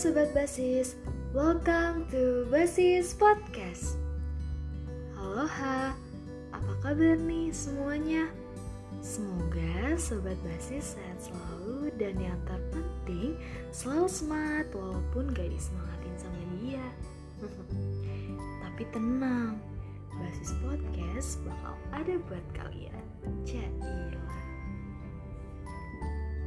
Sobat 0.00 0.32
Basis, 0.32 0.96
welcome 1.36 2.08
to 2.08 2.48
Basis 2.48 3.12
Podcast. 3.12 4.00
Halo 5.12 5.44
ha, 5.44 5.92
apa 6.56 6.72
kabar 6.80 7.20
nih 7.20 7.52
semuanya? 7.52 8.32
Semoga 9.04 10.00
Sobat 10.00 10.40
Basis 10.40 10.96
sehat 10.96 11.20
selalu 11.20 11.92
dan 12.00 12.16
yang 12.16 12.40
terpenting 12.48 13.36
selalu 13.76 14.08
semangat 14.08 14.72
walaupun 14.72 15.36
gak 15.36 15.52
disemangatin 15.52 16.14
sama 16.16 16.40
dia. 16.64 16.86
Tapi 18.64 18.82
tenang, 18.96 19.60
Basis 20.16 20.56
Podcast 20.64 21.44
bakal 21.44 21.76
ada 21.92 22.16
buat 22.24 22.46
kalian. 22.56 23.04
Jadilah 23.44 24.40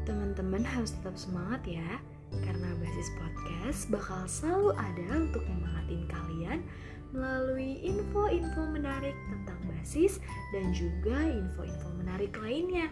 Teman-teman 0.09 0.65
harus 0.65 0.97
tetap 0.97 1.13
semangat 1.21 1.61
ya 1.69 2.01
karena 2.41 2.69
basis 2.81 3.09
podcast 3.13 3.79
bakal 3.93 4.21
selalu 4.25 4.73
ada 4.73 5.07
untuk 5.21 5.43
memangatin 5.45 6.03
kalian 6.09 6.59
melalui 7.13 7.77
info-info 7.85 8.65
menarik 8.73 9.13
tentang 9.29 9.59
basis 9.69 10.17
dan 10.49 10.73
juga 10.73 11.13
info-info 11.29 11.87
menarik 12.01 12.33
lainnya. 12.41 12.89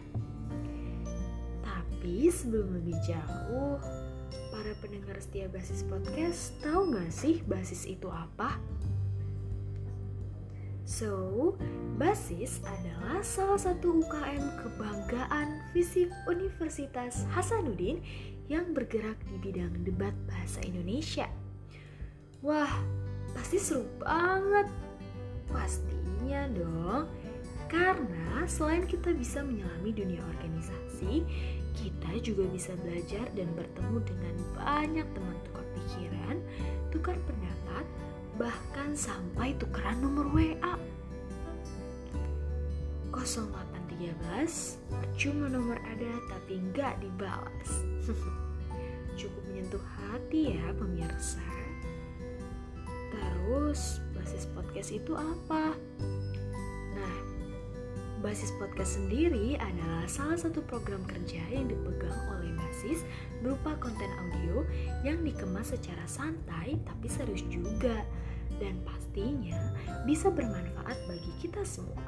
Tapi 1.65 2.29
sebelum 2.29 2.77
lebih 2.77 2.97
jauh, 3.01 3.81
para 4.53 4.71
pendengar 4.83 5.17
setia 5.17 5.49
basis 5.49 5.81
podcast 5.89 6.53
tahu 6.61 6.93
gak 6.93 7.09
sih 7.09 7.41
basis 7.49 7.89
itu 7.89 8.05
apa? 8.13 8.61
So, 10.91 11.55
BASIS 11.95 12.59
adalah 12.67 13.23
salah 13.23 13.55
satu 13.55 14.03
UKM 14.03 14.43
kebanggaan 14.59 15.63
FISIP 15.71 16.11
Universitas 16.27 17.23
Hasanuddin 17.31 18.03
yang 18.51 18.75
bergerak 18.75 19.15
di 19.31 19.39
bidang 19.39 19.87
debat 19.87 20.11
bahasa 20.27 20.59
Indonesia. 20.67 21.31
Wah, 22.43 22.75
pasti 23.31 23.55
seru 23.55 23.87
banget. 24.03 24.67
Pastinya 25.47 26.51
dong. 26.51 27.07
Karena 27.71 28.43
selain 28.43 28.83
kita 28.83 29.15
bisa 29.15 29.47
menyelami 29.47 29.95
dunia 29.95 30.19
organisasi, 30.19 31.23
kita 31.71 32.19
juga 32.19 32.43
bisa 32.51 32.75
belajar 32.83 33.31
dan 33.31 33.47
bertemu 33.55 33.97
dengan 34.03 34.35
banyak 34.59 35.07
teman 35.15 35.37
tukar 35.47 35.63
pikiran, 35.71 36.35
tukar 36.91 37.15
pendapat, 37.23 37.87
bahkan 38.41 38.97
sampai 38.97 39.53
tukeran 39.61 40.01
nomor 40.01 40.25
WA. 40.33 40.73
0813 43.13 44.81
Percuma 44.89 45.45
nomor 45.51 45.77
ada 45.83 46.11
tapi 46.31 46.57
nggak 46.71 47.03
dibalas 47.03 47.69
Cukup 49.19 49.43
menyentuh 49.51 49.83
hati 49.83 50.57
ya 50.57 50.73
pemirsa 50.73 51.43
Terus 53.11 53.99
basis 54.15 54.47
podcast 54.55 54.89
itu 54.95 55.11
apa? 55.11 55.75
Nah, 56.95 57.15
basis 58.23 58.55
podcast 58.55 58.95
sendiri 58.95 59.59
adalah 59.59 60.07
salah 60.07 60.39
satu 60.39 60.63
program 60.63 61.03
kerja 61.03 61.43
yang 61.51 61.67
dipegang 61.67 62.15
oleh 62.31 62.55
basis 62.55 63.03
berupa 63.41 63.75
konten 63.81 64.09
audio 64.21 64.63
yang 65.01 65.21
dikemas 65.25 65.73
secara 65.73 66.05
santai 66.05 66.77
tapi 66.85 67.09
serius 67.09 67.43
juga 67.49 68.05
dan 68.61 68.77
pastinya 68.85 69.57
bisa 70.05 70.29
bermanfaat 70.29 70.97
bagi 71.09 71.31
kita 71.41 71.65
semua. 71.65 72.05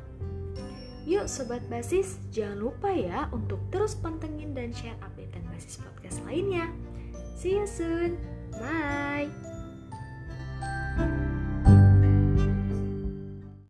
Yuk 1.04 1.28
Sobat 1.28 1.66
Basis, 1.68 2.16
jangan 2.32 2.64
lupa 2.64 2.88
ya 2.88 3.28
untuk 3.36 3.60
terus 3.68 3.92
pantengin 4.00 4.56
dan 4.56 4.72
share 4.72 4.96
update 5.04 5.34
Basis 5.54 5.78
Podcast 5.78 6.20
lainnya. 6.26 6.68
See 7.36 7.56
you 7.56 7.68
soon. 7.68 8.18
Bye. 8.58 9.53